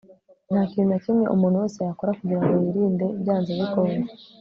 ntakintu 0.51 0.89
nakimwe 0.89 1.25
umuntu 1.35 1.61
wese 1.63 1.79
yakora 1.87 2.17
kugirango 2.19 2.53
yirinde 2.65 3.05
byanze 3.21 3.51
bikunze 3.59 3.99